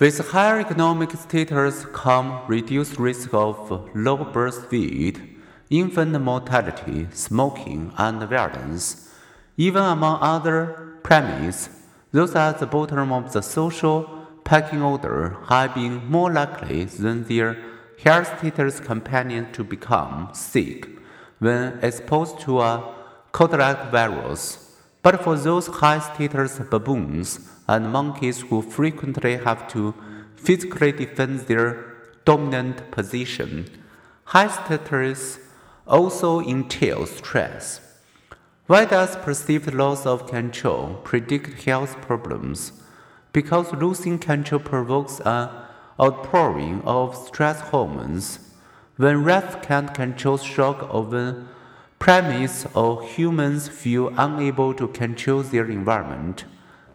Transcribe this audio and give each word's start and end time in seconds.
With 0.00 0.30
higher 0.30 0.58
economic 0.58 1.12
status 1.12 1.86
come 1.92 2.40
reduced 2.48 2.98
risk 2.98 3.32
of 3.32 3.88
low 3.94 4.16
birth 4.24 4.68
weight, 4.72 5.20
infant 5.70 6.20
mortality, 6.20 7.06
smoking, 7.12 7.92
and 7.96 8.20
violence. 8.24 9.14
Even 9.56 9.84
among 9.84 10.18
other 10.20 10.98
primates, 11.04 11.68
those 12.10 12.34
at 12.34 12.58
the 12.58 12.66
bottom 12.66 13.12
of 13.12 13.32
the 13.32 13.40
social 13.40 14.26
pecking 14.42 14.82
order 14.82 15.36
have 15.48 15.76
been 15.76 16.04
more 16.10 16.32
likely 16.32 16.82
than 16.86 17.22
their 17.22 17.56
higher 18.02 18.24
status 18.24 18.80
companions 18.80 19.54
to 19.54 19.62
become 19.62 20.28
sick 20.32 20.88
when 21.38 21.78
exposed 21.82 22.40
to 22.40 22.60
a 22.60 22.94
cold-like 23.30 23.92
virus. 23.92 24.63
But 25.04 25.22
for 25.22 25.36
those 25.36 25.66
high 25.66 25.98
status 25.98 26.58
baboons 26.58 27.38
and 27.68 27.92
monkeys 27.92 28.40
who 28.40 28.62
frequently 28.62 29.36
have 29.36 29.68
to 29.68 29.94
physically 30.34 30.92
defend 30.92 31.40
their 31.40 31.92
dominant 32.24 32.90
position, 32.90 33.66
high 34.24 34.48
status 34.48 35.40
also 35.86 36.40
entails 36.40 37.10
stress. 37.10 37.82
Why 38.66 38.86
does 38.86 39.16
perceived 39.16 39.74
loss 39.74 40.06
of 40.06 40.26
control 40.26 40.94
predict 41.04 41.64
health 41.64 42.00
problems? 42.00 42.72
Because 43.34 43.74
losing 43.74 44.18
control 44.18 44.62
provokes 44.62 45.20
an 45.20 45.50
outpouring 46.00 46.80
of 46.86 47.14
stress 47.14 47.60
hormones. 47.60 48.38
When 48.96 49.22
rats 49.22 49.66
can't 49.66 49.92
control 49.92 50.38
shock 50.38 50.94
or 50.94 51.04
primates 51.98 52.66
or 52.74 53.02
humans 53.02 53.68
feel 53.68 54.12
unable 54.16 54.74
to 54.74 54.88
control 54.88 55.42
their 55.42 55.66
environment, 55.66 56.44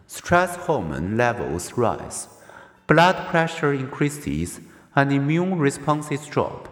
stress 0.06 0.56
hormone 0.56 1.16
levels 1.16 1.76
rise, 1.76 2.28
blood 2.86 3.16
pressure 3.28 3.72
increases, 3.72 4.60
and 4.94 5.12
immune 5.12 5.58
responses 5.58 6.26
drop. 6.26 6.68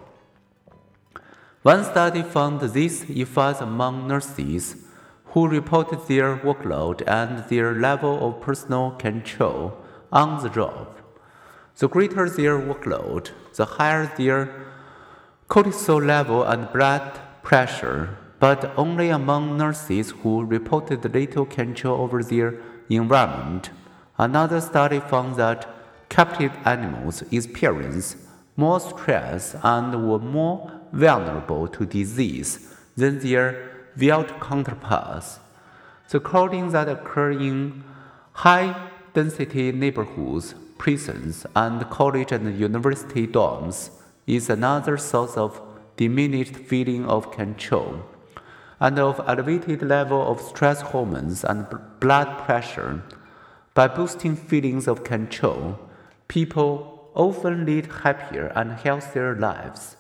One 1.63 1.85
study 1.85 2.23
found 2.23 2.61
these 2.61 3.09
effects 3.11 3.61
among 3.61 4.09
nurses 4.09 4.77
who 5.27 5.49
reported 5.49 6.07
their 6.09 6.37
workload 6.37 7.03
and 7.07 7.49
their 7.49 7.75
level 7.75 8.27
of 8.27 8.41
personal 8.41 8.93
control 8.93 9.77
on 10.11 10.43
the 10.43 10.49
job. 10.49 10.97
The 11.77 11.89
greater 11.89 12.29
their 12.29 12.59
workload, 12.59 13.31
the 13.55 13.65
higher 13.65 14.11
their 14.17 14.51
cortisol 15.49 16.05
level 16.05 16.43
and 16.43 16.73
blood 16.73 17.21
pressure, 17.49 18.11
but 18.39 18.71
only 18.77 19.09
among 19.09 19.57
nurses 19.57 20.11
who 20.21 20.45
reported 20.45 21.03
little 21.15 21.47
control 21.47 21.99
over 22.03 22.23
their 22.23 22.55
environment. 22.91 23.71
Another 24.19 24.61
study 24.61 25.01
found 25.01 25.37
that 25.37 25.67
captive 26.11 26.53
animals 26.67 27.23
experience 27.33 28.17
more 28.55 28.79
stress 28.79 29.57
and 29.63 30.07
were 30.07 30.19
more 30.19 30.71
vulnerable 30.93 31.67
to 31.67 31.87
disease 31.87 32.51
than 32.99 33.19
their 33.21 33.47
wild 33.99 34.29
counterparts. 34.41 35.39
The 36.11 36.21
crowding 36.21 36.69
that 36.73 36.87
occurs 36.91 37.41
in 37.41 37.83
high 38.45 38.91
density 39.15 39.73
neighborhoods, 39.73 40.55
prisons, 40.77 41.47
and 41.57 41.89
college 41.89 42.31
and 42.31 42.61
university 42.61 43.27
dorms 43.27 43.89
is 44.27 44.51
another 44.51 44.99
source 44.99 45.39
of 45.39 45.63
diminished 45.99 46.55
feeling 46.55 47.05
of 47.05 47.31
control 47.33 48.03
and 48.81 48.99
of 48.99 49.21
elevated 49.27 49.83
level 49.83 50.23
of 50.31 50.41
stress 50.41 50.81
hormones 50.81 51.45
and 51.45 51.67
blood 52.01 52.39
pressure. 52.47 53.03
By 53.75 53.89
boosting 53.89 54.37
feelings 54.37 54.87
of 54.87 55.05
control, 55.05 55.79
people 56.29 57.11
often 57.15 57.67
lead 57.67 57.87
happier 58.05 58.53
and 58.55 58.73
healthier 58.73 59.35
lives. 59.35 59.97